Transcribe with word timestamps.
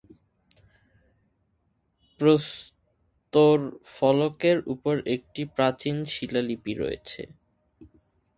প্রস্তরফলকের 2.19 3.67
উপর 4.73 4.95
একটি 5.15 5.41
প্রাচীন 5.55 5.95
শিলালিপি 6.13 6.73
রয়েছে। 6.73 7.21